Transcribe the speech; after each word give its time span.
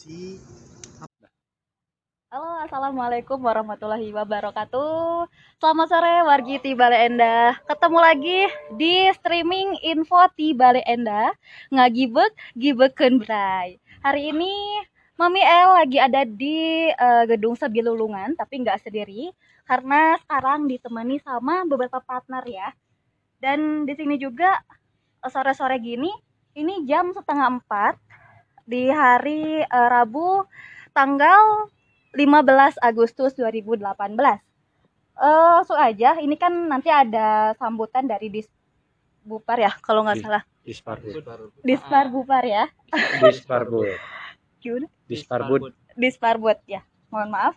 si 0.00 0.40
Halo, 2.32 2.62
assalamualaikum 2.64 3.36
warahmatullahi 3.36 4.08
wabarakatuh. 4.16 5.28
Selamat 5.60 5.86
sore, 5.92 6.24
wargi 6.24 6.56
di 6.62 6.72
Bale 6.72 7.10
Endah. 7.10 7.58
Ketemu 7.68 7.98
lagi 8.00 8.40
di 8.80 9.12
streaming 9.12 9.76
info 9.84 10.24
di 10.38 10.56
Bale 10.56 10.80
Endah. 10.88 11.36
Ngagibek, 11.68 12.32
gibeken 12.56 13.20
bray. 13.20 13.76
Hari 14.00 14.32
ini 14.32 14.80
Mami 15.20 15.42
El 15.44 15.68
lagi 15.84 15.98
ada 16.00 16.24
di 16.24 16.88
eh, 16.88 17.24
gedung 17.28 17.58
Sebilulungan, 17.60 18.40
tapi 18.40 18.64
nggak 18.64 18.80
sendiri 18.80 19.36
karena 19.68 20.16
sekarang 20.24 20.64
ditemani 20.64 21.20
sama 21.20 21.68
beberapa 21.68 22.00
partner 22.00 22.40
ya. 22.48 22.72
Dan 23.36 23.84
di 23.84 23.92
sini 23.92 24.16
juga 24.16 24.64
eh, 25.20 25.28
sore-sore 25.28 25.76
gini, 25.82 26.08
ini 26.56 26.88
jam 26.88 27.12
setengah 27.12 27.58
empat 27.58 28.09
di 28.70 28.86
hari 28.86 29.66
eh, 29.66 29.88
Rabu 29.90 30.46
tanggal 30.94 31.66
15 32.14 32.78
Agustus 32.78 33.34
2018. 33.34 33.82
Eh, 33.82 34.38
langsung 35.18 35.74
aja, 35.74 36.22
ini 36.22 36.38
kan 36.38 36.54
nanti 36.70 36.86
ada 36.86 37.58
sambutan 37.58 38.06
dari 38.06 38.30
Dis 38.30 38.46
Bupar 39.20 39.60
ya, 39.60 39.74
kalau 39.84 40.06
nggak 40.06 40.22
salah. 40.22 40.42
Disparbud. 40.64 41.12
Dispar 41.60 42.06
Bupar 42.08 42.44
ya. 42.46 42.64
Disparbud. 43.20 43.98
Disparbud. 45.10 45.60
Disparbud 45.98 46.58
ya. 46.64 46.80
Mohon 47.10 47.28
maaf. 47.34 47.54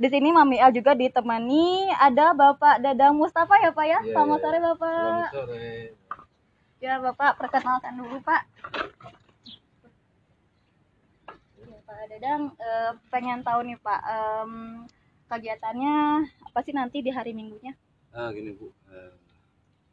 Di 0.00 0.08
sini 0.08 0.32
Mami 0.32 0.56
El 0.56 0.72
juga 0.72 0.96
ditemani 0.96 1.92
ada 1.92 2.32
Bapak 2.32 2.80
Dadang 2.80 3.18
Mustafa 3.18 3.58
ya 3.60 3.70
Pak 3.74 3.86
ya. 3.90 3.98
Iya, 4.00 4.12
Selamat 4.16 4.38
iya. 4.38 4.44
sore 4.44 4.58
Bapak. 4.62 4.94
Selamat 4.96 5.30
sore. 5.34 5.68
Ya 6.80 6.94
Bapak 6.96 7.30
perkenalkan 7.36 7.92
dulu 8.00 8.16
Pak. 8.24 8.42
Pak 11.90 12.06
Dadang 12.06 12.54
eh, 12.54 12.92
pengen 13.10 13.42
tahu 13.42 13.66
nih 13.66 13.74
Pak 13.82 14.00
em, 14.06 14.52
kegiatannya 15.26 16.22
apa 16.22 16.58
sih 16.62 16.70
nanti 16.70 17.02
di 17.02 17.10
hari 17.10 17.34
Minggunya? 17.34 17.74
Ah, 18.14 18.30
gini 18.30 18.54
Bu, 18.54 18.70
eh, 18.94 19.10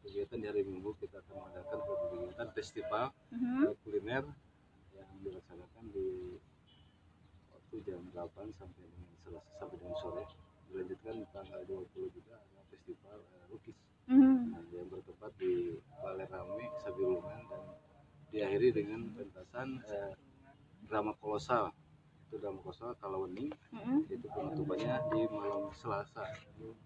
kegiatan 0.06 0.38
di 0.38 0.46
hari 0.46 0.62
Minggu 0.62 0.94
kita 1.02 1.18
akan 1.26 1.42
mengadakan 1.42 1.78
suatu 1.82 2.06
kegiatan 2.14 2.50
festival 2.54 3.06
eh, 3.34 3.74
kuliner 3.82 4.30
yang 4.94 5.10
dilaksanakan 5.26 5.84
di 5.90 6.38
waktu 7.50 7.76
jam 7.82 8.02
8 8.14 8.46
sampai 8.54 8.84
dengan 8.86 9.14
Selasa 9.26 9.50
sampai 9.58 9.76
dengan 9.82 9.98
sore. 9.98 10.24
Dilanjutkan 10.70 11.16
tanggal 11.34 11.62
20 11.66 12.14
juga 12.14 12.38
ada 12.38 12.62
festival 12.70 13.18
eh, 13.26 13.46
lukis. 13.50 13.78
Nah, 14.08 14.62
yang 14.70 14.86
bertempat 14.94 15.34
di 15.42 15.82
Balai 15.98 16.30
Rame 16.30 16.70
Sabilungan 16.78 17.42
dan 17.50 17.64
diakhiri 18.30 18.70
dengan 18.86 19.02
pentasan 19.18 19.82
eh, 19.90 20.14
drama 20.86 21.18
kolosal 21.18 21.74
itu 22.28 22.36
drama 22.38 22.60
kolosal 22.60 22.92
Kalawening 23.00 23.50
Mhm. 23.72 23.98
itu 24.12 24.28
penutupannya 24.28 24.96
di 25.08 25.22
malam 25.32 25.72
Selasa 25.72 26.28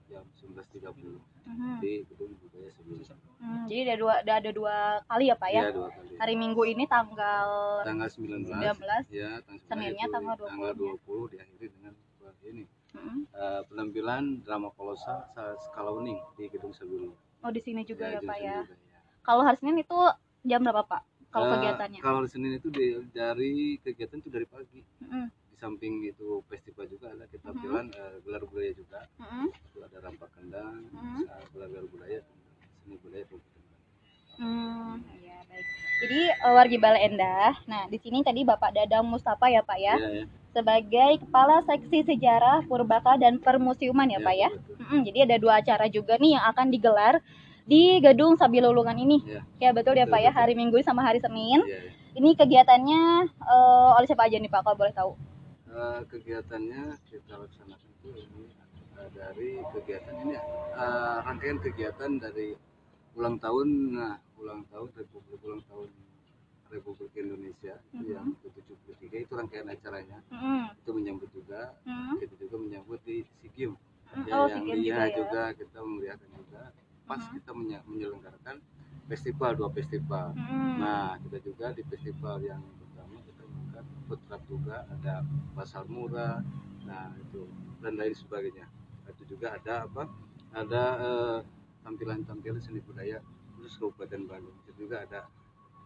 jam 0.05 0.21
19.30 0.37 1.17
Mhm. 1.43 1.81
di 1.81 2.05
gedung 2.05 2.37
budaya 2.37 2.69
sebelumnya. 2.69 3.17
Hmm, 3.41 3.65
jadi 3.65 3.79
ada 3.83 3.95
dua 3.97 4.13
ada, 4.21 4.33
ada 4.37 4.51
dua 4.53 4.75
kali 5.03 5.25
ya 5.27 5.35
Pak 5.35 5.49
ya? 5.49 5.61
Iya, 5.65 5.73
dua 5.73 5.89
kali. 5.89 6.13
Hari 6.15 6.35
Minggu 6.37 6.61
ini 6.63 6.83
tanggal 6.85 7.47
Tanggal 7.81 8.05
19, 8.07 8.45
19. 8.45 9.03
ya, 9.09 9.41
tanggal 9.41 9.57
19 9.57 9.65
Seninnya 9.65 10.05
itu 10.05 10.13
tanggal 10.13 10.35
tanggal 10.37 10.71
20 10.71 10.77
-nya. 10.77 10.93
20 11.01 11.23
diakhiri 11.27 11.67
dengan 11.71 11.93
ini 12.41 12.65
Mhm. 12.91 13.19
uh, 13.31 13.61
penampilan 13.65 14.23
drama 14.41 14.69
kolosal 14.69 15.23
Sa- 15.31 15.57
skala 15.59 15.89
uning 15.91 16.17
di 16.35 16.49
gedung 16.49 16.69
sebelumnya. 16.71 17.17
Oh 17.41 17.49
di 17.49 17.57
sini 17.57 17.81
juga 17.81 18.05
ya, 18.07 18.19
Pak 18.19 18.37
ya. 18.37 18.61
Juga, 18.61 18.75
ya. 18.75 18.99
Kalau 19.21 19.41
hari 19.41 19.57
Senin 19.57 19.77
itu 19.79 19.97
jam 20.43 20.61
berapa 20.61 20.83
Pak? 20.83 21.01
Kalau 21.31 21.45
Uh, 21.47 21.51
kegiatannya? 21.57 21.99
Kalau 22.03 22.19
di 22.21 22.29
Senin 22.29 22.51
itu 22.53 22.67
di- 22.67 23.07
dari 23.11 23.79
kegiatan 23.79 24.19
itu 24.19 24.29
dari 24.29 24.43
pagi. 24.45 24.83
Mhm. 24.99 25.25
Di 25.31 25.55
samping 25.55 25.93
itu 26.03 26.43
festival 26.45 26.85
juga 26.85 27.15
ada 27.15 27.23
kita 27.25 27.39
Mhm. 27.39 27.47
tampilan 27.47 27.85
uh, 27.93 28.15
gelar 28.21 28.43
budaya 28.43 28.71
juga. 28.75 28.99
Mhm. 29.17 29.47
Itu 29.47 29.77
ada 29.79 29.97
rampak 29.99 30.29
kendang, 30.35 30.81
uh, 30.91 31.43
gelar-gelar 31.55 31.87
budaya, 31.87 32.19
seni 32.83 32.95
budaya. 32.99 33.25
Hmm, 34.41 34.97
iya 35.21 35.37
baik. 35.45 35.65
Jadi 36.01 36.19
eh, 36.33 36.51
wargi 36.51 36.77
Bale 36.81 36.99
Endah. 36.99 37.53
Nah, 37.69 37.85
di 37.85 38.01
sini 38.01 38.25
tadi 38.25 38.41
Bapak 38.41 38.73
Dadang 38.73 39.05
Mustafa 39.05 39.45
ya 39.47 39.61
Pak 39.61 39.77
ya, 39.77 39.95
Iya, 39.95 40.09
ya. 40.09 40.25
sebagai 40.49 41.11
Kepala 41.21 41.61
Seksi 41.61 42.01
Sejarah 42.01 42.65
Purbaka 42.65 43.21
dan 43.21 43.37
Permusiuman 43.37 44.09
ya 44.09 44.17
Iya, 44.17 44.25
Pak 44.25 44.35
ya. 44.35 44.49
betul. 44.49 44.75
Mm-mm, 44.81 44.99
jadi 45.05 45.19
ada 45.29 45.35
dua 45.37 45.53
acara 45.61 45.85
juga 45.87 46.17
nih 46.17 46.41
yang 46.41 46.45
akan 46.49 46.67
digelar 46.73 47.15
di 47.71 48.03
Gedung 48.03 48.35
Sabilulungan 48.35 48.99
ini. 48.99 49.23
Iya. 49.23 49.41
Ya 49.57 49.69
betul 49.71 49.95
ya 49.95 50.03
Betul, 50.03 50.11
Pak 50.11 50.19
ya, 50.19 50.29
betul. 50.29 50.39
hari 50.43 50.53
Minggu 50.53 50.77
sama 50.83 51.01
hari 51.01 51.23
Senin. 51.23 51.63
Ya. 51.63 51.79
Ini 52.11 52.35
kegiatannya 52.35 53.01
eh, 53.31 53.89
oleh 53.95 54.05
siapa 54.05 54.27
aja 54.27 54.35
nih 54.35 54.51
Pak 54.51 54.61
kalau 54.61 54.75
boleh 54.75 54.91
tahu? 54.91 55.11
Eh, 55.71 55.99
kegiatannya 56.05 56.99
kita 57.07 57.39
laksanakan 57.39 57.87
itu 57.95 58.09
ini 58.19 58.43
eh, 58.99 59.09
dari 59.15 59.51
kegiatan 59.71 60.13
ini 60.19 60.35
ya, 60.35 60.43
eh, 60.75 61.17
rangkaian 61.23 61.59
kegiatan 61.63 62.11
dari 62.19 62.59
ulang 63.15 63.39
tahun 63.39 63.67
nah 63.95 64.19
ulang 64.35 64.67
tahun 64.67 64.91
Republik 64.91 65.39
ulang 65.39 65.63
tahun 65.63 65.87
Republik 66.67 67.11
Indonesia 67.15 67.75
itu 67.89 68.03
Mhm. 68.03 68.11
yang 68.11 68.27
ke-73 68.39 69.11
itu 69.21 69.31
rangkaian 69.31 69.67
acaranya 69.67 70.19
Mm-mm. 70.27 70.71
itu 70.75 70.91
menyambut 70.91 71.27
juga 71.31 71.75
Mm. 71.83 72.15
kita 72.19 72.35
juga 72.39 72.55
menyambut 72.57 72.99
di 73.03 73.23
SEA 73.43 73.71
Mm, 74.11 74.23
ya, 74.27 74.33
Oh, 74.35 74.47
yang 74.47 74.63
iya 74.67 74.75
juga 74.75 75.03
ya. 75.03 75.15
juga 75.15 75.43
kita 75.55 75.77
memeriahkan 75.79 76.29
juga 76.35 76.61
pas 77.11 77.19
Mhm. 77.19 77.33
kita 77.35 77.51
menye- 77.51 77.83
menyelenggarakan 77.83 78.63
festival 79.11 79.51
dua 79.59 79.69
festival 79.75 80.31
Mm. 80.31 80.79
Nah, 80.79 81.19
kita 81.19 81.37
juga 81.43 81.75
di 81.75 81.83
festival 81.83 82.39
yang 82.41 82.63
pertama 82.79 83.19
kita 83.19 83.43
mengangkat 83.43 83.85
food 84.07 84.19
truck 84.23 84.43
juga 84.47 84.87
ada 84.87 85.13
pasar 85.51 85.83
murah, 85.85 86.39
nah 86.87 87.11
itu 87.19 87.43
dan 87.83 87.99
lain 87.99 88.15
sebagainya. 88.15 88.71
Itu 89.11 89.27
juga 89.27 89.59
ada 89.59 89.83
apa? 89.83 90.07
Ada 90.55 90.83
eh, 91.03 91.39
tampilan-tampilan 91.83 92.63
seni 92.63 92.79
budaya 92.79 93.19
khusus 93.53 93.75
Kabupaten 93.75 94.21
Bandung. 94.23 94.55
Itu 94.63 94.87
juga 94.87 95.03
ada 95.03 95.27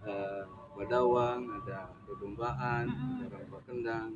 eh, 0.06 0.46
badawang, 0.78 1.50
ada 1.50 1.90
domba-dombaan, 2.06 2.85
Mm-mm. 2.85 3.25
ada 3.25 3.41
rampak 3.41 3.62
kendang. 3.66 4.09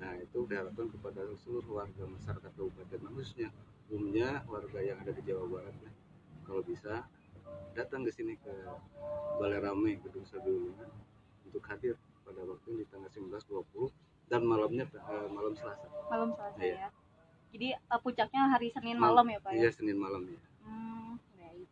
Nah, 0.00 0.16
itu 0.16 0.48
diharapkan 0.48 0.88
kepada 0.88 1.20
seluruh 1.36 1.84
warga 1.84 2.08
masyarakat 2.08 2.50
Kabupaten 2.56 3.00
khususnya 3.12 3.52
umumnya 3.92 4.40
warga 4.48 4.80
yang 4.80 4.96
ada 4.96 5.12
di 5.12 5.20
Jawa 5.20 5.44
Barat 5.44 5.76
ya. 5.84 5.92
Kalau 6.50 6.66
bisa 6.66 7.06
datang 7.78 8.02
ke 8.02 8.10
sini 8.10 8.34
ke 8.34 8.50
Balai 9.38 9.62
Rame 9.62 10.02
Gedung 10.02 10.26
Sabilungan 10.26 10.90
untuk 11.46 11.62
hadir 11.70 11.94
pada 12.26 12.42
waktu 12.42 12.82
di 12.82 12.84
tanggal 12.90 13.06
19 13.06 13.30
20 13.30 13.86
dan 14.26 14.42
malamnya 14.42 14.82
eh, 14.90 15.28
malam 15.30 15.54
Selasa. 15.54 15.86
Malam 16.10 16.34
Selasa 16.34 16.58
Iya. 16.58 16.74
ya. 16.74 16.88
Jadi 17.54 17.68
eh, 17.78 18.00
puncaknya 18.02 18.50
hari 18.50 18.74
Senin 18.74 18.98
malam 18.98 19.30
ya 19.30 19.38
Pak 19.38 19.50
ya? 19.54 19.58
Iya, 19.62 19.70
Senin 19.70 19.94
malam 19.94 20.26
ya. 20.26 20.38
Hmm, 20.66 21.22
baik. 21.38 21.66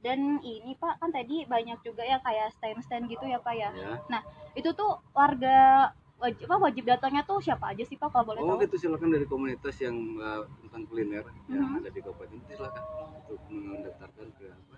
Dan 0.00 0.40
ini 0.40 0.72
Pak 0.80 0.96
kan 0.96 1.12
tadi 1.12 1.44
banyak 1.44 1.84
juga 1.84 2.00
ya 2.00 2.16
kayak 2.24 2.56
stand-stand 2.56 3.12
gitu 3.12 3.28
ya 3.28 3.36
Pak 3.36 3.52
ya. 3.52 3.68
Ya. 3.76 4.00
Itu 4.56 4.72
tuh 4.72 4.96
warga 5.12 5.92
wajib 6.22 6.46
apa 6.46 6.58
wajib 6.62 6.84
datangnya 6.86 7.22
tuh 7.26 7.42
siapa 7.42 7.74
aja 7.74 7.82
sih 7.82 7.98
Pak 7.98 8.08
kalau 8.08 8.24
boleh 8.30 8.40
Oh, 8.40 8.54
tahu? 8.54 8.62
itu 8.62 8.76
silakan 8.78 9.10
dari 9.10 9.26
komunitas 9.26 9.74
yang 9.82 9.96
eh, 10.16 10.42
tentang 10.62 10.82
kuliner 10.86 11.26
yang 11.50 11.66
Mhm. 11.66 11.78
ada 11.82 11.88
di 11.90 12.00
kabupaten 12.00 12.36
itu 12.38 12.52
silakan 12.54 12.82
untuk 13.18 13.38
mendaftarkan 13.50 14.26
ke 14.38 14.46
apa? 14.46 14.74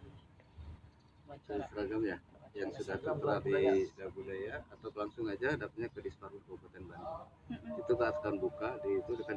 Ke 1.44 1.54
seragam 1.68 2.02
ya 2.02 2.16
yang 2.54 2.70
sudah 2.70 2.96
tertera 2.96 3.42
di 3.42 3.90
Budaya 4.14 4.62
atau 4.70 4.88
langsung 4.94 5.26
aja 5.26 5.58
daftarnya 5.58 5.90
ke 5.90 5.98
Disparut 6.00 6.38
Kabupaten 6.46 6.86
Bandung. 6.86 7.26
Mm-mm. 7.50 7.80
Itu 7.82 7.92
akan 7.98 8.34
buka 8.38 8.78
di 8.78 9.02
itu 9.02 9.10
akan 9.18 9.36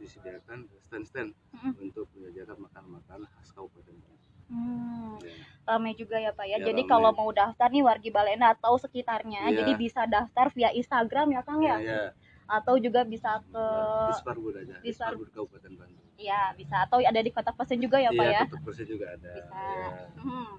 disediakan, 0.00 0.58
stand-stand 0.80 1.36
Mm-mm. 1.52 1.76
untuk 1.84 2.08
menyediakan 2.16 2.64
makanan-makanan 2.64 3.28
khas 3.30 3.52
Kabupaten 3.52 3.92
Bandung. 3.92 4.22
Hmm, 4.48 5.20
Ya. 5.20 5.36
Ramai 5.64 5.92
juga 5.92 6.16
ya 6.16 6.30
Pak 6.30 6.44
ya. 6.44 6.56
Ya, 6.56 6.64
jadi 6.64 6.76
ramai. 6.78 6.92
kalau 6.92 7.10
mau 7.10 7.30
daftar 7.30 7.68
nih 7.68 7.82
wargi 7.82 8.08
Balena 8.08 8.52
atau 8.52 8.76
sekitarnya, 8.76 9.48
Iya. 9.48 9.56
jadi 9.58 9.72
bisa 9.74 10.04
daftar 10.06 10.48
via 10.50 10.70
Instagram 10.70 11.26
ya 11.30 11.40
Kang 11.40 11.60
ya, 11.60 11.76
Ya, 11.76 11.80
ya. 11.80 12.00
atau 12.46 12.76
juga 12.76 13.02
bisa 13.02 13.40
ke 13.42 13.64
Disparbud 14.10 14.54
aja. 14.54 14.76
Dispar- 14.78 15.16
Disparbud 15.16 15.28
Kabupaten 15.30 15.72
Bandung. 15.74 16.04
ya 16.14 16.52
bisa 16.52 16.76
atau 16.80 17.00
ada 17.00 17.18
di 17.18 17.28
kota 17.28 17.50
pesen 17.50 17.78
juga 17.78 17.98
ya 17.98 18.08
Pak 18.08 18.22
Iya, 18.22 18.30
ya. 18.30 18.40
tetap 18.46 18.62
persis 18.62 18.86
juga 18.86 19.06
ada. 19.10 19.32
Bisa. 19.34 19.50
Ya. 19.50 19.88
Hmm. 20.16 20.52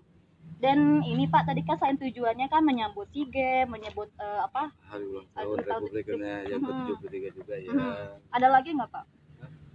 Dan 0.56 0.80
ini 1.04 1.26
Pak 1.26 1.46
tadi 1.46 1.62
kan 1.62 1.76
selain 1.76 1.96
tujuannya 1.96 2.48
kan 2.48 2.64
menyambut 2.64 3.06
Games, 3.12 3.68
menyebut 3.68 4.08
eh, 4.16 4.40
apa? 4.42 4.72
Hari 4.86 5.06
ulang 5.06 5.28
tahun 5.32 5.58
Republik 5.60 6.06
Indonesia 6.08 6.48
yang 6.48 6.62
Mhm. 6.62 6.96
ke-73 6.98 7.16
juga 7.32 7.56
ya. 7.56 7.72
Ada 8.32 8.48
lagi 8.50 8.70
nggak 8.72 8.90
Pak? 8.90 9.06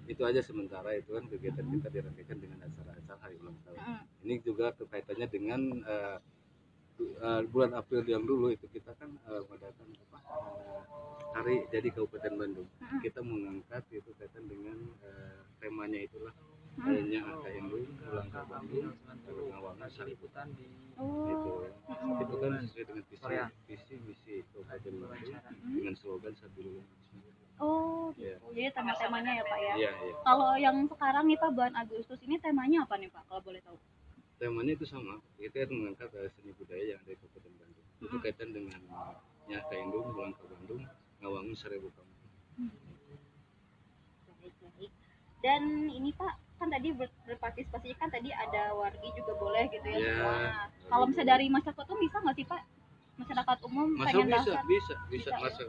Itu 0.05 0.23
aja 0.25 0.41
sementara 0.41 0.91
itu 0.93 1.13
kan 1.13 1.23
kegiatan 1.25 1.63
kita 1.65 1.87
dirangkaikan 1.89 2.39
dengan 2.39 2.59
acara-acara 2.61 3.19
hari 3.21 3.39
ulang 3.39 3.55
tahun. 3.63 3.79
Mm. 3.79 4.03
Ini 4.21 4.35
juga 4.45 4.73
kaitannya 4.77 5.29
dengan 5.29 5.61
eh, 5.85 6.19
eh, 7.01 7.43
bulan 7.49 7.73
April 7.73 8.05
yang 8.05 8.25
dulu 8.25 8.53
itu 8.53 8.69
kita 8.69 8.93
kan 9.01 9.09
eh, 9.09 9.43
mengadakan 9.49 9.87
apa? 10.09 10.19
eh, 10.21 10.83
hari 11.33 11.55
jadi 11.73 11.89
Kabupaten 11.95 12.35
Bandung. 12.37 12.69
Mm-mm. 12.81 13.01
Kita 13.01 13.21
mengangkat 13.25 13.83
itu 13.93 14.11
kaitan 14.21 14.45
dengan 14.49 14.77
eh, 15.05 15.41
temanya 15.59 16.01
itulah 16.01 16.35
Hmm. 16.71 16.87
Adanya 16.97 17.21
Kahindung, 17.43 17.83
Pulang 17.99 18.31
ke 18.31 18.41
Bandung, 18.47 18.95
lalu 19.27 19.43
Ngawangan, 19.51 19.91
Sariputan. 19.91 20.49
Oh. 20.95 21.27
Gitu. 21.27 21.53
Mm-mm. 21.91 22.23
Itu 22.23 22.35
kan 22.39 22.51
sesuai 22.63 22.85
dengan 22.87 23.05
visi, 23.11 23.27
visi 23.67 23.95
misi 24.07 24.35
Kabupaten 24.55 24.95
Bandung 25.03 25.35
dengan 25.67 25.95
slogan 25.99 26.33
Sabilulung. 26.39 26.87
Oh, 27.61 28.15
Iya. 28.17 28.41
gitu. 28.41 28.47
Jadi 28.57 28.69
tema-temanya 28.73 29.33
ya 29.37 29.45
Pak 29.45 29.59
ya. 29.61 29.75
Iya, 29.77 29.91
iya. 29.93 30.15
Kalau 30.25 30.51
yang 30.57 30.77
sekarang 30.89 31.25
nih 31.29 31.37
Pak 31.37 31.51
bulan 31.53 31.75
Agustus 31.77 32.23
ini 32.25 32.41
temanya 32.41 32.89
apa 32.89 32.95
nih 32.97 33.11
Pak 33.13 33.23
kalau 33.29 33.43
boleh 33.45 33.61
tahu? 33.61 33.77
Temanya 34.41 34.73
itu 34.73 34.89
sama. 34.89 35.21
Kita 35.37 35.69
mengangkat 35.69 36.09
eh, 36.17 36.33
seni 36.33 36.57
budaya 36.57 36.97
yang 36.97 36.99
ada 36.99 37.13
di 37.13 37.19
Kabupaten 37.21 37.53
Bandung. 37.55 37.87
Itu 38.01 38.07
Mm-mm. 38.09 38.23
kaitan 38.25 38.51
dengan 38.51 38.81
Nyah 39.47 39.63
Kahindung, 39.69 40.07
Pulang 40.11 40.33
ke 40.33 40.45
Bandung, 40.49 40.83
Ngawangun, 41.21 41.53
Seribu 41.53 41.93
Kampung. 41.93 42.19
Baik, 44.41 44.55
baik. 44.57 44.91
Dan 45.41 45.63
ini 45.87 46.11
Pak, 46.13 46.33
kan 46.57 46.69
tadi 46.69 46.89
ber- 46.93 47.13
berpartisipasi 47.25 47.97
kan 47.97 48.09
tadi 48.09 48.33
ada 48.33 48.73
wargi 48.73 49.09
juga 49.13 49.33
boleh 49.37 49.69
gitu 49.69 49.85
ya 49.85 49.99
Iya. 49.99 50.09
semua. 50.09 50.37
Kalau 50.89 51.05
misalnya 51.05 51.29
dari 51.31 51.47
masyarakat 51.49 51.85
tuh 51.85 51.99
bisa 52.01 52.17
nggak 52.19 52.37
sih 52.37 52.47
Pak? 52.49 52.63
Masyarakat 53.21 53.59
umum 53.69 53.89
Masuk 53.93 54.07
pengen 54.09 54.27
bisa, 54.27 54.37
daftar? 54.41 54.63
bisa, 54.65 54.65
bisa, 54.65 54.95
Bisa, 55.13 55.31
ya? 55.31 55.39
masuk. 55.45 55.69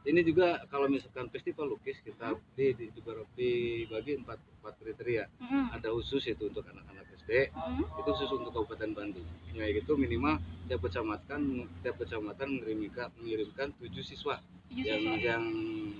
Ini 0.00 0.20
juga 0.24 0.48
kalau 0.68 0.88
misalkan 0.88 1.28
festival 1.28 1.68
lukis 1.68 2.00
kita 2.00 2.32
di, 2.56 2.72
di, 2.72 2.88
di, 2.88 3.00
dibagi 3.36 4.12
empat, 4.16 4.40
empat 4.60 4.74
kriteria. 4.80 5.28
Mm-mm. 5.40 5.76
Ada 5.76 5.92
khusus 5.92 6.24
itu 6.24 6.48
untuk 6.48 6.64
anak-anak 6.64 6.99
Mm-mm. 7.30 7.86
itu 7.86 8.08
khusus 8.08 8.30
untuk 8.30 8.50
Kabupaten 8.52 8.90
Bandung. 8.90 9.26
Nah 9.52 9.66
itu 9.66 9.92
minimal 9.94 10.34
tiap 10.66 10.82
kecamatan 10.82 11.40
tiap 11.80 11.96
kecamatan 11.96 12.48
mengirimkan 12.58 13.08
mengirimkan 13.16 13.70
tujuh 13.76 14.02
siswa 14.02 14.42
Tujuh 14.68 14.82
yang 14.82 15.00
siswa. 15.00 15.18
yang 15.20 15.44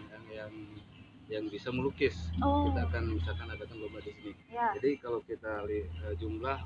yang 0.02 0.24
yang 0.28 0.52
yang 1.28 1.44
bisa 1.46 1.70
melukis. 1.70 2.18
Oh, 2.38 2.66
Kita 2.66 2.84
akan 2.84 3.14
misalkan 3.14 3.46
adakan 3.48 3.76
lomba 3.78 3.98
di 4.00 4.10
sini. 4.12 4.32
ya. 4.48 4.74
Jadi 4.74 4.98
kalau 4.98 5.22
kita 5.22 5.62
eh, 5.64 5.86
jumlah 6.16 6.58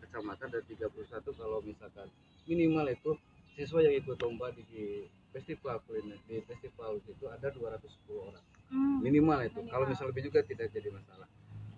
kecamatan 0.00 0.46
ada 0.48 0.60
31 0.62 0.86
kalau 1.32 1.58
misalkan 1.60 2.06
minimal 2.44 2.86
itu 2.86 3.10
siswa 3.52 3.80
yang 3.80 3.96
ikut 3.96 4.16
lomba 4.16 4.52
di, 4.52 4.62
di 4.64 4.84
festival 5.30 5.82
kuliner 5.82 6.16
di 6.24 6.38
festival 6.40 7.00
itu 7.00 7.26
ada 7.26 7.50
210 7.50 7.82
orang 8.22 8.44
Hmm. 8.66 8.98
minimal 8.98 9.38
itu 9.40 9.58
Minimal. 9.58 9.70
kalau 9.70 9.84
misal 9.86 10.10
lebih 10.10 10.26
juga 10.26 10.42
tidak 10.42 10.66
jadi 10.68 10.90
masalah 10.90 11.30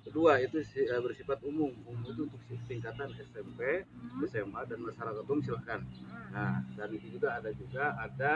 kedua 0.09 0.41
itu 0.41 0.57
eh, 0.75 0.99
bersifat 0.99 1.39
umum 1.45 1.71
umum 1.85 2.09
itu 2.09 2.25
untuk 2.27 2.41
tingkatan 2.67 3.13
SMP 3.23 3.85
Hmm. 3.87 4.25
SMA 4.27 4.61
dan 4.67 4.81
masyarakat 4.83 5.23
umum 5.23 5.41
silahkan 5.45 5.81
Hmm. 5.85 6.33
nah 6.35 6.55
dan 6.75 6.89
itu 6.91 7.07
juga 7.15 7.39
ada 7.39 7.51
juga 7.53 7.85
ada 7.97 8.33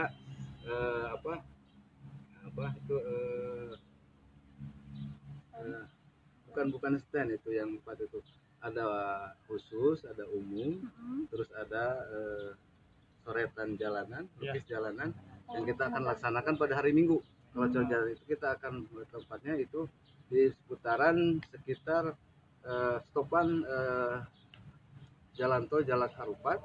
eh, 0.63 1.07
apa 1.11 1.33
apa 2.43 2.65
itu 2.77 2.97
eh, 3.01 3.73
eh, 5.59 5.85
bukan 6.49 6.67
bukan 6.71 6.93
stand 7.01 7.33
itu 7.33 7.51
yang 7.57 7.81
empat 7.81 7.97
itu 8.05 8.21
ada 8.63 8.85
khusus 9.51 10.07
ada 10.07 10.23
umum 10.31 10.79
Mm-mm. 10.79 11.27
terus 11.33 11.51
ada 11.57 11.85
eh, 12.13 12.51
soretan 13.25 13.75
jalanan 13.75 14.27
Ya. 14.39 14.53
lukis 14.55 14.65
jalanan 14.69 15.11
yang 15.53 15.65
Oh, 15.65 15.69
kita 15.69 15.83
akan 15.91 16.03
laksanakan 16.09 16.55
pada 16.57 16.75
hari 16.79 16.93
Minggu 16.95 17.19
kalau 17.53 17.69
Hmm. 17.69 17.85
jalan 17.85 18.09
itu 18.13 18.25
kita 18.29 18.57
akan 18.57 18.87
tempatnya 19.11 19.55
itu 19.61 19.85
di 20.33 20.49
seputaran 20.49 21.37
sekitar 21.53 22.17
eh, 22.65 22.97
stopan 23.13 23.61
eh, 23.61 24.17
jalan 25.37 25.69
tol 25.69 25.85
Jalan 25.85 26.09
Harupat 26.17 26.61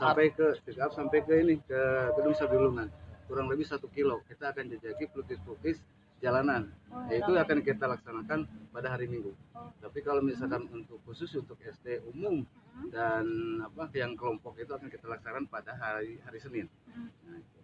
sampai 0.00 0.32
ke 0.32 0.56
art, 0.56 0.92
sampai 0.96 1.20
ke 1.24 1.32
ini 1.36 1.60
ke 1.60 1.80
Gedung 2.16 2.32
Sabilungan 2.32 2.88
kurang 3.28 3.52
lebih 3.52 3.68
satu 3.68 3.92
kilo 3.92 4.24
kita 4.24 4.56
akan 4.56 4.72
jajaki 4.72 5.12
pelukis-pelukis 5.12 5.84
jalanan 6.20 6.72
Oh, 6.90 7.06
Ya, 7.06 7.22
itu 7.22 7.30
ramai. 7.32 7.44
akan 7.46 7.58
kita 7.62 7.84
laksanakan 7.86 8.40
pada 8.74 8.90
hari 8.90 9.06
Minggu. 9.06 9.30
Oh. 9.54 9.70
Tapi 9.78 10.02
kalau 10.02 10.18
misalkan 10.20 10.66
untuk 10.74 10.98
khusus 11.06 11.30
untuk 11.38 11.54
SD 11.62 12.02
umum 12.02 12.42
Mm-mm. 12.42 12.90
dan 12.90 13.24
apa 13.62 13.86
yang 13.94 14.18
kelompok 14.18 14.58
itu 14.58 14.74
akan 14.74 14.90
kita 14.90 15.06
laksanakan 15.06 15.46
pada 15.46 15.70
hari 15.78 16.18
hari 16.26 16.38
Senin. 16.42 16.66
Mm. 16.90 17.08
Nah, 17.30 17.36
itu. 17.38 17.59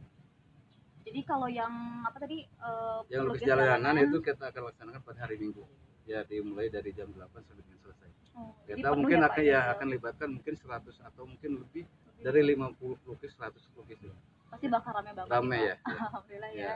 Jadi 1.06 1.20
kalau 1.22 1.46
yang 1.46 1.70
apa 2.02 2.18
tadi 2.18 2.42
eh, 2.42 2.98
Yang 3.14 3.22
lukis 3.30 3.46
jalanan 3.46 3.94
itu 4.02 4.18
kita 4.18 4.50
akan 4.50 4.62
laksanakan 4.74 5.00
pada 5.06 5.18
hari 5.22 5.38
Minggu. 5.38 5.62
Ya 6.06 6.26
dimulai 6.26 6.66
dari 6.66 6.90
jam 6.94 7.10
8 7.14 7.22
sampai 7.46 7.62
dengan 7.62 7.78
selesai. 7.82 8.10
Oh, 8.34 8.50
Kita 8.66 8.94
mungkin 8.94 9.18
ya, 9.22 9.26
akan 9.30 9.42
ya 9.42 9.60
gitu. 9.62 9.72
akan 9.74 9.86
libatkan 9.94 10.28
mungkin 10.34 10.54
100 10.54 10.98
atau 11.02 11.22
mungkin 11.26 11.50
lebih 11.62 11.84
dari 12.22 12.40
50 12.42 13.02
pelukis 13.06 13.32
100 13.38 13.54
pelukis 13.74 13.98
itu. 14.02 14.14
pasti 14.46 14.66
bakal 14.70 14.94
rame 14.94 15.10
banget. 15.10 15.30
Rame 15.34 15.58
ya. 15.58 15.74
ya. 15.74 15.76
Alhamdulillah 16.06 16.50
ya. 16.54 16.62
Ya. 16.62 16.74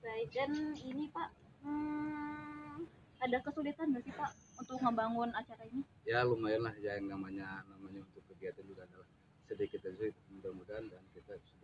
Baik 0.00 0.28
dan 0.32 0.50
ini 0.80 1.04
Pak, 1.12 1.28
hmm, 1.64 2.76
ada 3.20 3.36
kesulitan 3.44 3.92
nggak 3.92 4.04
sih 4.08 4.14
Pak 4.16 4.30
untuk 4.60 4.76
ngebangun 4.80 5.32
acara 5.36 5.64
ini? 5.68 5.82
ya 6.04 6.24
lumayan 6.24 6.64
lah 6.64 6.74
ya 6.80 6.96
yang 7.00 7.08
namanya 7.08 7.64
namanya 7.68 8.00
untuk 8.04 8.24
kegiatan 8.32 8.64
juga 8.64 8.84
adalah 8.88 9.08
sedikit 9.44 9.80
sulit 9.84 10.12
mudah-mudahan 10.32 10.88
dan 10.88 11.02
kita 11.12 11.36
sudah 11.44 11.63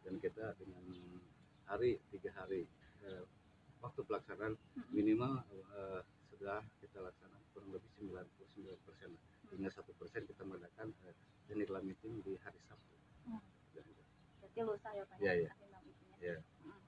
Dan 0.00 0.14
kita 0.16 0.56
dengan 0.56 0.84
hari 1.64 2.00
tiga 2.08 2.30
hari 2.34 2.66
eh, 3.02 3.22
waktu 3.78 4.00
pelaksanaan 4.02 4.54
minimal 4.90 5.40
eh, 5.50 6.00
sudah 6.30 6.60
kita 6.78 6.98
laksanakan 6.98 7.42
kurang 7.52 7.70
lebih 7.70 7.90
99 7.98 8.26
persen 8.82 9.10
hingga 9.50 9.70
satu 9.70 9.92
persen 9.94 10.24
kita 10.24 10.42
mengadakan 10.42 10.90
eh, 11.04 11.14
technical 11.46 11.80
meeting 11.80 12.20
di 12.22 12.36
hari 12.38 12.60
Sabtu 12.64 12.88
Hmm. 13.20 13.36
Dan- 13.70 13.84
Berarti 14.40 14.60
lusa 14.64 14.88
ya 14.90 15.04
Pak. 15.04 15.16
Iya, 15.20 15.32
iya. 15.36 15.50
Iya. 16.18 16.36
Hmm. 16.64 16.80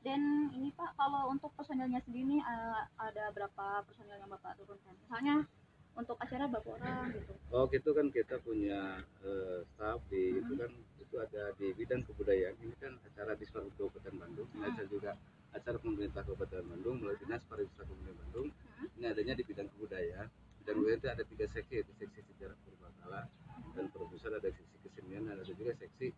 Dan 0.00 0.20
ini 0.52 0.68
Pak, 0.70 0.92
kalau 0.94 1.32
untuk 1.32 1.48
personilnya 1.56 2.04
sendiri 2.04 2.36
eh, 2.36 2.80
ada 2.94 3.24
berapa 3.32 3.80
personil 3.82 4.20
yang 4.20 4.28
Bapak 4.28 4.60
turunkan? 4.60 4.92
Misalnya 5.00 5.48
untuk 5.96 6.20
acara 6.20 6.44
berapa 6.46 6.68
orang 6.76 7.16
gitu? 7.16 7.32
Oh 7.48 7.64
gitu 7.72 7.90
kan 7.90 8.12
kita 8.12 8.36
punya 8.44 9.00
eh, 9.24 9.64
staff 9.72 10.04
di 10.12 10.36
itu 10.36 10.52
Mhm. 10.52 10.60
kan 10.60 10.70
itu 11.14 11.22
ada 11.22 11.54
di 11.54 11.70
bidang 11.78 12.02
kebudayaan. 12.10 12.58
Ini 12.58 12.74
kan 12.82 12.98
acara 13.06 13.38
di 13.38 13.46
Kabupaten 13.46 14.18
Bandung 14.18 14.50
ini 14.50 14.66
ada 14.66 14.82
juga 14.90 15.14
acara 15.54 15.78
pemerintah 15.78 16.26
Kabupaten 16.26 16.66
Bandung 16.66 16.98
melalui 16.98 17.22
dinas 17.22 17.38
pariwisata 17.46 17.86
Kabupaten 17.86 18.18
Bandung. 18.18 18.48
Mhm. 18.50 18.98
ini 18.98 19.06
adanya 19.06 19.34
di 19.38 19.46
bidang 19.46 19.70
kebudayaan. 19.78 20.26
Dan 20.66 20.72
kebudayaan 20.74 20.98
itu 20.98 21.08
ada 21.14 21.22
tiga 21.22 21.46
seksi 21.54 21.72
yaitu 21.78 21.94
seksi 22.02 22.18
sejarah 22.34 22.58
purbakala 22.66 23.30
dan 23.78 23.84
perusahaan 23.94 24.34
ada 24.42 24.50
seksi 24.50 24.76
kesenian 24.82 25.30
ada 25.30 25.46
juga 25.46 25.70
seksi 25.78 26.10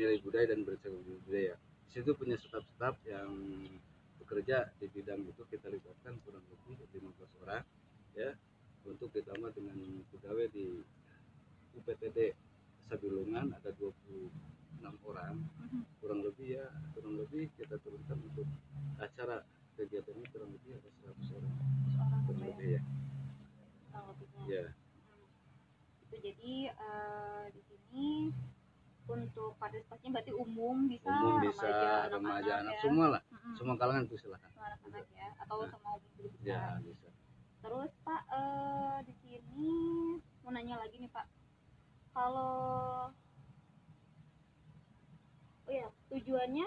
nilai 0.00 0.16
budaya 0.24 0.48
dan 0.48 0.64
bercakap 0.64 0.96
budaya. 0.96 1.54
Di 1.84 1.90
situ 2.00 2.10
punya 2.16 2.40
staf-staf 2.40 2.96
yang 3.04 3.28
bekerja 4.16 4.72
di 4.80 4.88
bidang 4.88 5.28
itu. 5.28 5.44
Kita 5.44 5.68
libatkan 5.68 6.16
kurang 6.24 6.40
lebih 6.48 7.04
15 7.04 7.44
orang 7.44 7.68
ya 8.16 8.32
untuk 8.88 9.12
ditambah 9.12 9.52
dengan 9.52 9.76
pegawai 10.08 10.48
di 10.56 10.80
UPTD 11.76 12.47
Sabilungan 12.88 13.52
ada 13.52 13.70
26 13.70 14.32
orang 15.04 15.34
Mhm. 15.60 15.80
kurang 15.98 16.20
lebih 16.22 16.56
ya 16.56 16.64
kurang 16.92 17.14
lebih 17.16 17.52
kita 17.54 17.76
turunkan 17.78 18.18
untuk 18.22 18.48
acara 18.96 19.44
kegiatan 19.74 20.14
ini 20.14 20.26
kurang 20.26 20.50
lebih 20.50 20.70
ada 20.74 20.88
100 21.04 21.36
orang 21.36 21.52
kurang 22.24 22.40
ya, 22.40 22.48
lebih 22.48 22.68
ya 22.70 22.80
kurang 23.86 24.04
lebihnya. 24.08 24.44
ya 24.48 24.64
Hmm. 24.68 25.24
Itu 26.02 26.16
jadi 26.18 26.52
eh, 26.70 27.44
di 27.52 27.60
sini 27.66 28.08
untuk 29.06 29.56
partisipasinya 29.56 30.12
berarti 30.14 30.32
umum 30.34 30.84
bisa, 30.86 31.08
umum 31.08 31.40
bisa 31.40 31.64
remaja, 31.64 32.12
remaja 32.12 32.52
anak 32.62 32.74
ya. 32.74 32.82
semua 32.82 33.06
lah 33.10 33.22
Mm-mm. 33.26 33.54
semua 33.54 33.74
kalangan 33.74 34.04
itu 34.04 34.16
silakan 34.18 34.48
Semua 34.50 34.66
anak-anak 34.70 35.06
ya 35.10 35.28
atau 35.38 35.56
Nah. 35.58 35.70
semua 35.70 35.92
umum 35.94 36.08
juga 36.14 36.28
bisa. 36.30 36.44
ya 36.46 36.62
bisa 36.78 37.08
Terus 37.58 37.90
Pak 38.00 38.22
eh, 38.30 38.96
di 39.02 39.14
sini 39.18 39.68
mau 40.40 40.50
nanya 40.50 40.78
lagi 40.78 40.96
nih 40.96 41.10
Pak, 41.10 41.26
kalau 42.18 42.54
oh 45.70 45.70
ya 45.70 45.86
tujuannya 46.10 46.66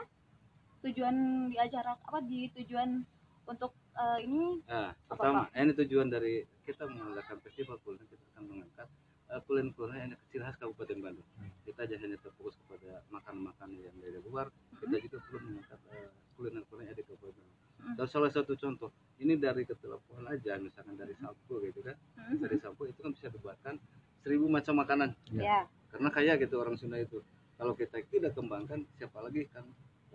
tujuan 0.87 1.15
di 1.51 1.57
acara 1.59 1.99
apa 1.99 2.23
di 2.23 2.47
tujuan 2.55 3.03
untuk 3.43 3.75
eh, 3.99 4.19
ini 4.23 4.63
Nah, 4.63 4.95
Apa, 5.11 5.19
pertama, 5.19 5.41
ini 5.51 5.71
tujuan 5.75 6.07
dari 6.07 6.47
kita 6.63 6.87
mengadakan 6.87 7.43
festival 7.43 7.75
kuliner 7.83 8.07
kita 8.07 8.23
akan 8.31 8.43
mengangkat 8.47 8.87
uh, 9.27 9.41
kuliner-kuliner 9.43 9.97
yang 10.07 10.11
kecil 10.27 10.41
khas 10.47 10.55
Kabupaten 10.55 10.97
Bandung. 11.03 11.27
Kita 11.67 11.81
jangan 11.83 12.03
hanya 12.07 12.17
terfokus 12.23 12.55
kepada 12.63 13.03
makan-makan 13.11 13.69
yang 13.75 13.95
dari 13.99 14.19
luar, 14.23 14.47
kita 14.79 14.95
juga 15.03 15.17
perlu 15.27 15.39
mengangkat 15.51 15.79
uh, 15.91 16.11
kuliner-kuliner 16.39 16.83
yang 16.87 16.93
ada 16.95 17.01
di 17.01 17.05
Kabupaten 17.07 17.33
Bandung. 17.43 17.59
Mm. 17.81 17.95
Dan 17.97 18.07
salah 18.07 18.31
satu 18.31 18.53
contoh, 18.55 18.89
ini 19.17 19.33
dari 19.41 19.65
ketelapuan 19.65 20.23
aja, 20.29 20.61
misalkan 20.61 20.93
dari 20.93 21.17
sampo 21.17 21.57
gitu 21.65 21.81
kan, 21.81 21.97
hmm, 22.13 22.37
dari 22.37 22.61
sampo 22.61 22.85
itu 22.85 23.01
kan 23.01 23.09
bisa 23.09 23.27
dibuatkan 23.33 23.75
seribu 24.21 24.45
macam 24.47 24.77
makanan. 24.77 25.09
ya 25.33 25.65
Karena 25.91 26.09
kaya 26.13 26.33
gitu 26.39 26.55
orang 26.61 26.77
Sunda 26.79 26.97
itu. 27.01 27.19
Kalau 27.57 27.77
kita 27.77 28.01
tidak 28.09 28.33
kembangkan, 28.33 28.87
siapa 28.97 29.21
lagi 29.21 29.45
kan 29.51 29.65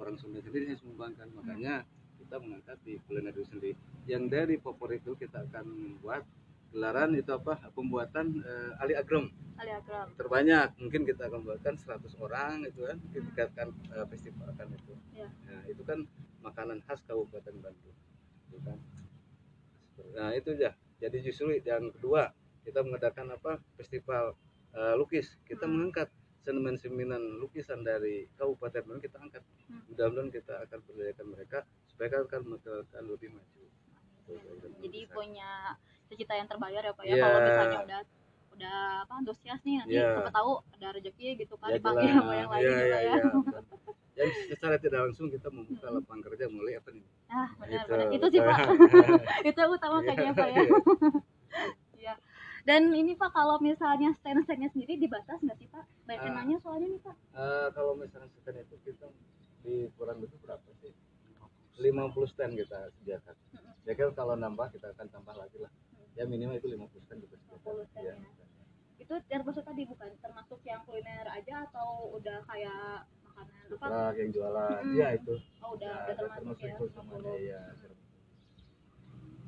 orang 0.00 0.16
Sunda 0.18 0.40
sendiri 0.40 0.72
yang 0.72 0.80
mengembangkan. 0.82 1.28
Makanya 1.36 1.74
kita 2.16 2.36
mengangkat 2.42 2.78
di 2.82 2.98
kuliner 3.06 3.34
itu 3.34 3.44
sendiri. 3.46 3.72
Yang 4.08 4.22
dari 4.32 4.54
favorit 4.58 5.04
itu 5.04 5.14
kita 5.14 5.44
akan 5.46 5.66
membuat 5.68 6.24
gelaran 6.74 7.14
itu 7.14 7.30
apa? 7.30 7.60
Pembuatan 7.70 8.40
eh, 8.42 8.82
ali 8.82 8.94
agrom 8.96 9.30
Ali 9.56 9.72
terbanyak. 10.16 10.76
Mungkin 10.80 11.02
kita 11.06 11.28
akan 11.28 11.40
buatkan 11.44 11.74
100 11.76 12.24
orang 12.24 12.64
itu 12.66 12.80
kan. 12.82 12.98
Kita 13.12 13.42
akan 13.52 13.68
eh, 13.94 14.06
festivalkan 14.10 14.66
itu. 14.74 14.94
Iya. 15.16 15.28
nah 15.48 15.62
itu 15.68 15.82
kan 15.84 15.98
makanan 16.42 16.78
khas 16.84 17.00
Kabupaten 17.04 17.54
Bandung. 17.62 17.96
Itu 18.50 18.58
kan. 18.64 18.78
Nah 20.16 20.30
itu 20.32 20.56
aja. 20.56 20.72
Jadi 20.96 21.16
justru 21.20 21.52
yang 21.60 21.92
kedua 21.92 22.32
kita 22.66 22.82
mengadakan 22.82 23.30
apa 23.30 23.62
festival 23.78 24.34
eh, 24.74 24.94
lukis 24.98 25.38
kita 25.46 25.64
Hmm. 25.64 25.72
mengangkat 25.72 26.10
seniman-seniman 26.42 27.40
lukisan 27.40 27.80
dari 27.80 28.26
kabupaten 28.34 28.82
Bandung 28.82 29.00
kita 29.00 29.16
angkat 29.16 29.42
Hmm. 29.66 29.82
mudah-mudahan 29.88 30.28
kita 30.28 30.54
akan 30.62 30.78
berdayakan 30.84 31.26
mereka 31.30 31.58
supaya 31.86 32.08
kan 32.26 32.42
mereka 32.42 32.70
akan 32.84 33.02
lebih 33.08 33.30
maju 33.32 33.62
jadi 34.82 35.00
punya 35.08 35.50
cita-cita 36.06 36.34
yang 36.34 36.46
terbayar 36.46 36.82
ya 36.82 36.92
pak 36.92 37.04
ya 37.04 37.14
Iya. 37.14 37.22
kalau 37.22 37.38
misalnya 37.40 37.78
udah 37.82 38.00
udah 38.56 38.76
apa 39.04 39.12
antusias 39.16 39.60
nih 39.62 39.74
nanti 39.78 39.94
Iya. 39.94 40.08
siapa 40.12 40.32
tahu 40.32 40.52
ada 40.72 40.86
rezeki 40.92 41.26
gitu 41.36 41.54
kan 41.56 41.68
Ya, 41.68 41.76
dipanggil 41.78 42.10
sama 42.10 42.32
yang 42.34 42.48
lain 42.48 42.62
Iya, 42.62 42.70
gitu 42.70 42.84
iya, 42.84 42.98
ya 42.98 43.00
iya. 43.00 43.14
yang 44.16 44.30
secara 44.48 44.76
tidak 44.76 45.00
langsung 45.04 45.28
kita 45.28 45.48
membuka 45.48 45.86
Hmm. 45.86 45.96
lapangan 46.00 46.20
kerja 46.24 46.44
mulai 46.48 46.72
apa 46.74 46.88
nih 46.90 47.04
ah 47.28 47.48
benar 47.56 47.82
Gitu. 47.84 47.90
benar 47.90 48.06
itu 48.12 48.26
sih 48.28 48.40
pak 48.40 48.58
itu 49.50 49.60
utama 49.62 49.98
kayaknya 50.02 50.32
pak 50.32 50.48
ya 50.48 50.62
Iya. 51.96 52.14
Dan 52.66 52.90
ini 52.90 53.14
Pak 53.14 53.30
kalau 53.30 53.56
misalnya 53.58 54.10
stand-standnya 54.12 54.66
sendiri 54.68 54.98
dibatas 54.98 55.38
nggak 55.38 55.54
sih 55.56 55.70
Pak? 55.70 55.86
Banyak 56.04 56.22
Ah. 56.24 56.34
nanya 56.34 56.56
soalnya 56.58 56.88
nih 56.88 57.00
Pak. 57.00 57.16
Eh, 57.32 57.68
kalau 57.70 57.94
misalnya 57.94 58.26
stand 58.34 58.58
itu 58.58 58.76
kita 58.82 59.06
di 59.62 59.86
kurang 59.94 60.18
lebih 60.18 60.38
berapa 60.40 60.66
sih 60.76 60.90
50 61.76 62.26
stand 62.26 62.54
kita 62.54 62.90
sediakan 62.92 63.34
ya 63.82 63.92
kan 63.92 64.08
kalau 64.12 64.34
nambah 64.34 64.66
kita 64.70 64.88
akan 64.88 65.06
tambah 65.08 65.34
lagi 65.34 65.58
lah 65.58 65.70
ya 66.14 66.24
minimal 66.24 66.56
itu 66.56 66.66
50 66.68 67.02
stand 67.02 67.20
kita 67.20 67.34
sediakan 67.36 67.62
50 67.76 67.90
stand 67.90 68.02
ya. 68.02 68.14
ya. 68.14 68.46
Itu 68.96 69.14
termasuk 69.22 69.62
tadi 69.62 69.82
bukan 69.84 70.10
termasuk 70.18 70.58
yang 70.62 70.82
kuliner 70.82 71.26
aja 71.28 71.54
atau 71.66 71.88
udah 72.12 72.38
kayak 72.44 73.04
makanan 73.22 73.62
apa? 73.68 73.74
Setelah 73.76 74.10
yang 74.12 74.30
jualan 74.32 74.70
Mm-mm. 74.82 74.96
ya 74.96 75.08
itu 75.14 75.34
Oh 75.60 75.70
udah 75.74 75.86
Ya, 75.86 76.02
udah 76.02 76.14
ada 76.16 76.22
termasuk 76.34 76.58
ya. 76.58 76.72
itu 76.72 76.84
semuanya 76.90 77.30
50. 77.30 77.44
ya 77.44 77.62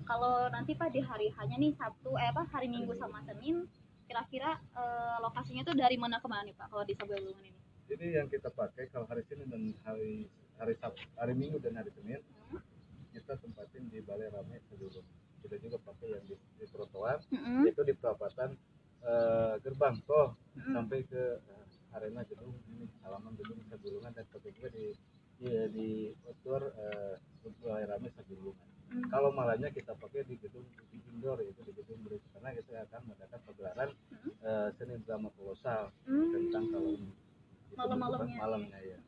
Kalau 0.08 0.48
nanti 0.48 0.72
Pak 0.72 0.88
di 0.88 1.04
hari 1.04 1.28
hanya 1.36 1.56
nih 1.60 1.76
Sabtu 1.76 2.16
eh 2.16 2.32
apa 2.32 2.48
hari 2.48 2.66
Minggu 2.66 2.96
sama 2.96 3.20
Senin 3.22 3.68
kira-kira 4.08 4.56
eh, 4.72 5.16
lokasinya 5.20 5.62
tuh 5.68 5.76
dari 5.76 6.00
mana 6.00 6.16
ke 6.16 6.24
mana 6.24 6.48
nih 6.48 6.56
Pak 6.56 6.72
kalau 6.72 6.80
di 6.80 6.96
Sabelungan 6.96 7.44
ini? 7.44 7.52
jadi 7.88 8.20
yang 8.20 8.28
kita 8.28 8.48
pakai 8.48 8.88
kalau 8.88 9.04
hari 9.04 9.20
Senin 9.28 9.48
dan 9.52 9.76
hari 9.84 10.24
hari 10.56 10.74
Sabtu 10.80 11.04
hari 11.12 11.36
Minggu 11.36 11.60
dan 11.60 11.76
hari 11.76 11.92
Senin 11.92 12.24
Hmm. 12.48 12.64
kita 13.12 13.36
tempatin 13.36 13.84
di 13.92 14.00
Balai 14.00 14.32
Rame 14.32 14.56
sebelum 14.72 15.04
kita 15.44 15.56
juga 15.60 15.76
pakai 15.84 16.16
yang 16.16 16.24
di, 16.24 16.36
di 16.56 16.64
trotoar 16.72 17.20
Mm-mm. 17.28 17.68
yaitu 17.68 17.84
di 17.84 17.92
perapatan 17.92 18.56
eh, 19.04 19.54
gerbang 19.60 20.00
tol 20.08 20.32
Mm-mm. 20.56 20.72
sampai 20.72 21.04
ke 21.04 21.36
eh, 21.36 21.64
arena 21.92 22.24
gedung 22.24 22.56
ini 22.72 22.88
halaman 23.04 23.36
gedung 23.36 23.60
sebelumnya 23.68 24.16
dan 24.16 24.24
pakai 24.32 24.56
juga 24.56 24.72
di 24.72 24.96
di, 25.36 25.48
di 25.68 25.88
outdoor 26.24 26.72
eh, 26.72 27.14
Balai 27.60 27.84
Rame 27.84 28.08
sebelumnya 28.16 28.64
Mm. 28.88 29.12
kalau 29.12 29.28
malahnya 29.28 29.68
kita 29.68 29.92
pakai 29.92 30.24
di 30.24 30.40
gedung 30.40 30.64
di 30.88 30.96
indoor 31.12 31.44
yaitu 31.44 31.60
di 31.60 31.76
gedung 31.76 32.00
beris 32.00 32.24
karena 32.32 32.56
kita 32.56 32.88
akan 32.88 33.00
mengadakan 33.04 33.40
pagelaran 33.44 33.90
Hmm. 34.08 34.32
eh, 34.40 34.68
seni 34.80 34.96
drama 35.04 35.28
kolosal 35.36 35.92
Hmm. 36.08 36.32
tentang 36.32 36.64
kalau 36.72 36.96
itu 36.96 37.76
Malam-malamnya. 37.88 38.36
malamnya 38.36 38.78
ya. 38.82 38.98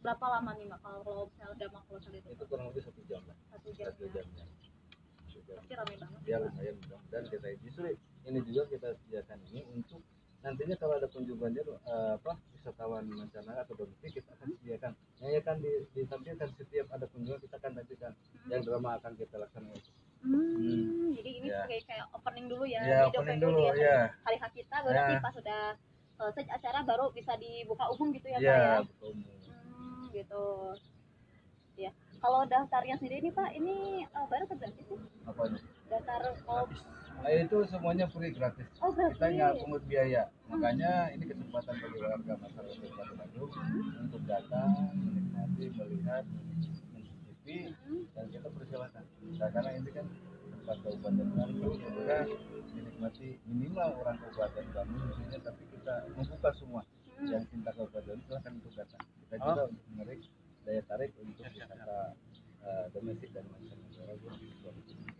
Berapa 0.00 0.24
lama 0.30 0.50
nih 0.54 0.64
Mbak 0.64 0.80
kalau 0.80 1.02
misalnya 1.26 1.52
udah 1.52 1.68
mau 1.68 1.82
kalau 1.84 1.98
itu? 2.00 2.28
itu 2.30 2.44
kurang 2.46 2.66
lebih 2.70 2.82
satu 2.82 3.00
jam 3.04 3.22
lah 3.22 3.36
Satu 3.50 3.68
jam. 3.70 3.86
satu 3.86 4.02
ya. 4.02 4.10
jamnya. 4.14 4.46
Pasti 5.46 5.72
rame 5.72 5.94
banget. 5.94 6.20
ya 6.24 6.36
lumayan 6.38 6.74
mudah-mudahan 6.76 7.24
kita 7.28 7.46
justru 7.62 7.82
ini 8.24 8.38
juga 8.42 8.62
kita 8.66 8.88
sediakan 8.96 9.38
ini 9.46 9.60
untuk 9.68 10.02
nantinya 10.42 10.74
kalau 10.74 10.94
ada 10.96 11.06
kunjungannya 11.06 11.62
eh, 11.62 12.12
apa 12.16 12.32
wisatawan 12.50 13.04
mancanegara 13.06 13.62
atau 13.62 13.74
domestik 13.76 14.10
kita 14.12 14.30
akan 14.32 14.48
sediakan 14.56 14.92
ya 15.20 15.40
kan 15.40 15.56
di, 15.58 15.70
ditampilkan 15.92 16.50
setiap 16.52 16.86
ada 16.88 17.06
kunjungan 17.06 17.38
kita 17.38 17.54
akan 17.56 17.72
tampilkan 17.74 18.12
yang 18.44 18.62
drama 18.62 18.90
akan 18.96 19.12
kita 19.14 19.36
laksanakan 19.36 19.80
Hmm, 20.18 21.14
jadi 21.14 21.30
ini 21.30 21.46
Ya. 21.46 21.62
kayak 21.62 21.86
kayak 21.86 22.06
opening 22.10 22.46
dulu 22.50 22.64
ya, 22.66 22.80
ya 22.82 22.98
opening 23.06 23.38
klip 23.38 23.46
dulu 23.46 23.60
ya. 23.62 23.74
ya 23.76 23.98
Hari 24.20 24.36
hak 24.36 24.50
kita 24.50 24.76
baru 24.82 24.90
Ya. 24.90 24.98
nanti 24.98 25.14
pas 25.20 25.32
sudah 25.32 25.62
selesai 26.16 26.44
acara 26.48 26.80
baru 26.82 27.12
bisa 27.12 27.36
dibuka 27.36 27.84
umum 27.92 28.08
gitu 28.10 28.26
ya, 28.26 28.38
Pak 28.38 28.44
ya 28.44 28.56
ya. 28.56 28.76
betul 28.82 29.12
Hmm, 29.66 30.04
gitu. 30.10 30.44
Ya. 31.76 31.90
Kalau 32.16 32.48
daftarnya 32.48 32.96
sendiri 32.96 33.20
nih 33.20 33.34
Pak, 33.36 33.52
ini 33.52 34.00
uh, 34.10 34.24
baru 34.26 34.48
atau 34.48 34.56
gratis 34.56 34.84
sih? 34.88 34.98
apa 35.28 35.42
ini 35.46 35.58
Daftar 35.86 36.20
oh, 36.48 36.66
Nah, 37.16 37.32
itu 37.32 37.58
semuanya 37.68 38.04
free 38.12 38.28
gratis 38.28 38.68
oh 38.80 38.92
gratis. 38.92 39.16
kita 39.16 39.26
nggak 39.32 39.52
pungut 39.60 39.82
biaya 39.88 40.28
makanya 40.46 41.08
ini 41.16 41.24
kesempatan 41.24 41.74
bagi 41.80 41.98
warga 42.04 42.32
masyarakat 42.36 42.76
Kabupaten 42.76 43.14
Bandung 43.16 43.50
untuk 44.04 44.22
datang 44.28 44.68
menikmati 44.94 45.64
melihat 45.72 46.24
mencicipi 46.28 47.72
Hmm, 47.86 48.04
dan 48.12 48.26
kita 48.28 48.48
persilakan 48.52 49.02
nah, 49.38 49.48
karena 49.48 49.70
ini 49.80 49.90
kan 49.96 50.06
tempat 50.66 50.82
Kabupaten 50.82 51.28
Bandung 51.38 51.78
semoga 51.78 52.18
dinikmati 52.74 53.38
minimal 53.46 53.88
orang 54.02 54.18
Kabupaten 54.18 54.66
Bandung 54.74 55.02
khususnya 55.14 55.38
tapi 55.46 55.62
kita 55.70 55.94
membuka 56.10 56.50
semua 56.58 56.82
hmm. 56.82 57.28
yang 57.30 57.44
cinta 57.46 57.70
Kabupaten 57.70 58.18
silahkan 58.26 58.50
untuk 58.58 58.72
datang 58.74 59.02
kita 59.22 59.34
juga 59.46 59.62
menarik 59.94 60.20
daya 60.66 60.82
tarik 60.90 61.14
untuk 61.22 61.46
wisata 61.46 62.18
eh, 62.66 62.84
domestik 62.90 63.30
dan 63.30 63.46
mancanegara 63.46 64.14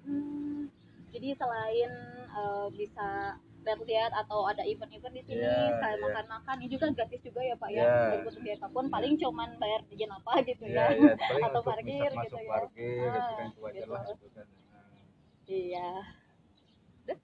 Hmm, 0.07 0.71
jadi 1.11 1.35
selain 1.35 1.91
uh, 2.31 2.71
bisa 2.71 3.35
lihat-lihat 3.67 4.15
atau 4.15 4.47
ada 4.47 4.63
event-event 4.63 5.11
di 5.11 5.23
sini, 5.27 5.43
Iya, 5.43 5.75
sekalian 5.75 5.99
iya. 5.99 6.07
makan-makan, 6.07 6.57
ini 6.63 6.71
juga 6.71 6.87
gratis 6.95 7.19
juga 7.27 7.43
ya 7.43 7.59
Pak 7.59 7.71
ya. 7.75 7.83
Iya. 7.83 8.23
Butuh 8.23 8.43
biaya 8.47 8.59
apa 8.63 8.69
pun, 8.71 8.87
paling 8.87 9.19
cuman 9.19 9.59
bayar 9.59 9.83
jajan 9.91 10.15
apa 10.15 10.33
gitu 10.47 10.65
ya, 10.71 10.95
ya. 10.95 11.19
paling 11.19 11.43
Atau 11.51 11.59
untuk 11.59 11.67
parkir 11.67 12.11
gitu 12.15 12.15
masuk 12.15 12.39
ya. 12.39 12.51
parkir 12.55 13.07
gitu 13.11 13.19
Ah, 13.19 13.35
kan 13.35 13.47
itu 13.51 13.59
wajar 13.59 13.83
gitu. 13.83 13.91
lah 13.91 14.03
kan 14.07 14.47
Iya. 15.47 15.89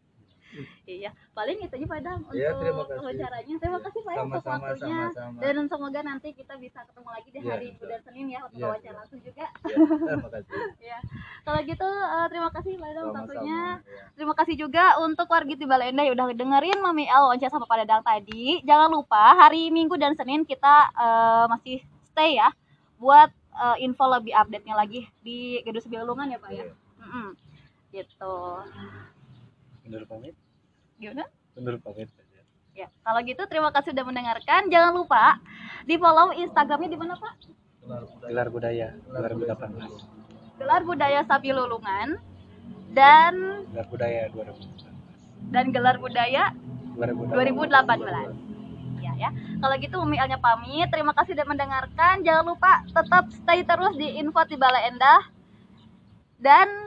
Iya, 0.84 1.08
paling 1.32 1.64
itu 1.64 1.72
aja 1.72 1.88
Padang 1.88 2.28
untuk 2.28 2.36
Iya, 2.36 2.52
terima 2.60 2.84
kasih. 2.84 3.00
wawancaranya. 3.00 3.54
Terima 3.56 3.80
kasih 3.80 4.00
Pak 4.04 4.12
ya 4.12 4.20
untuk 4.20 4.44
waktunya. 4.44 5.00
sama-sama 5.08 5.40
Dan 5.40 5.54
semoga 5.64 6.00
nanti 6.04 6.28
kita 6.36 6.54
bisa 6.60 6.84
ketemu 6.84 7.08
lagi 7.08 7.28
di 7.32 7.38
Iya, 7.40 7.48
hari 7.48 7.66
insya 7.72 7.80
Bulan 7.80 8.00
Senin 8.04 8.26
ya 8.28 8.40
untuk 8.44 8.58
Iya, 8.60 8.66
wawancara 8.68 8.84
iya. 8.84 8.98
langsung 9.00 9.20
juga. 9.24 9.40
ya, 9.40 9.48
terima 9.56 10.28
kasih 10.28 10.52
Ya. 10.92 10.98
Kalau 11.40 11.60
gitu 11.64 11.88
eh, 11.88 12.26
terima 12.28 12.50
kasih 12.52 12.72
Pak 12.76 12.88
Dadang 12.92 13.08
waktunya. 13.16 13.60
ya. 13.80 14.04
Terima 14.12 14.34
kasih 14.36 14.54
juga 14.60 14.84
untuk 15.00 15.26
warga 15.26 15.54
di 15.56 15.64
Balenda 15.64 16.02
yang 16.04 16.14
udah 16.20 16.26
dengerin 16.36 16.78
Mami 16.84 17.04
El 17.08 17.22
wawancara 17.24 17.48
sama 17.48 17.64
Pak 17.64 17.78
Dadang 17.80 18.02
tadi. 18.04 18.60
Jangan 18.60 18.88
lupa 18.92 19.24
hari 19.40 19.72
Minggu 19.72 19.96
dan 19.96 20.12
Senin 20.12 20.44
kita 20.44 20.74
eh, 20.92 21.44
masih 21.48 21.80
stay 22.04 22.36
ya 22.36 22.52
buat 23.00 23.32
eh, 23.56 23.76
info 23.80 24.04
lebih 24.04 24.36
update-nya 24.36 24.76
lagi 24.76 25.08
di 25.24 25.64
Gedung 25.64 25.80
Sebilungan 25.80 26.28
ya 26.28 26.36
Pak 26.36 26.50
ya. 26.52 26.60
Iya. 26.60 26.76
Mm-mm. 27.00 27.28
Gitu. 27.92 28.34
Bener 29.84 30.02
pamit? 30.08 30.32
Gimana? 30.96 31.28
Bener 31.52 31.76
pamit 31.84 32.08
aja. 32.08 32.40
Ya, 32.72 32.88
kalau 33.04 33.20
gitu 33.20 33.44
terima 33.44 33.68
kasih 33.68 33.92
sudah 33.92 34.08
mendengarkan. 34.08 34.72
Jangan 34.72 34.96
lupa 34.96 35.37
di 35.84 36.00
follow 36.00 36.32
Instagramnya 36.32 36.88
di 36.88 36.96
mana 36.96 37.20
Pak? 37.20 37.34
Gelar 38.25 38.49
budaya 38.49 38.96
2018. 39.12 40.22
Gelar 40.62 40.87
Budaya 40.87 41.20
Sapi 41.26 41.50
Lulungan 41.50 42.22
dan 42.94 43.66
Gelar 43.75 43.87
budaya 43.90 44.30
2018. 44.30 45.50
dan 45.50 45.75
Gelar 45.75 45.99
Budaya 45.99 46.54
2018. 46.96 49.02
Ya 49.02 49.12
ya. 49.18 49.30
Kalau 49.34 49.75
gitu 49.82 49.99
Umi 49.99 50.16
Elnya 50.16 50.38
pamit. 50.38 50.87
Terima 50.94 51.11
kasih 51.12 51.34
sudah 51.34 51.46
mendengarkan. 51.50 52.22
Jangan 52.22 52.46
lupa 52.46 52.87
tetap 52.87 53.26
stay 53.34 53.66
terus 53.66 53.99
di 53.99 54.22
Info 54.22 54.40
di 54.46 54.54
Balai 54.54 54.94
Endah. 54.94 55.26
Dan 56.38 56.81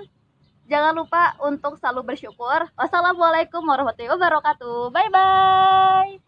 jangan 0.65 0.93
lupa 0.97 1.37
untuk 1.43 1.77
selalu 1.77 2.15
bersyukur. 2.15 2.69
Wassalamualaikum 2.77 3.61
warahmatullahi 3.61 4.13
wabarakatuh. 4.13 4.93
Bye 4.93 5.09
bye. 5.13 6.25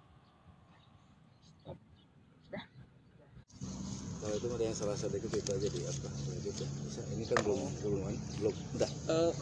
kalau 4.28 4.44
itu 4.44 4.48
ada 4.60 4.66
yang 4.68 4.76
salah 4.76 4.98
sedikit 5.00 5.32
itu 5.32 5.52
aja 5.56 5.68
di 5.72 5.82
apa 5.88 6.10
ini 7.16 7.24
kan 7.32 7.38
belum 7.48 7.60
belum 7.80 8.00
belum 8.44 8.54
enggak 8.76 8.92